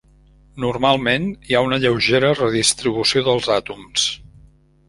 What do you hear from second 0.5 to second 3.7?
Normalment hi ha una lleugera redistribució dels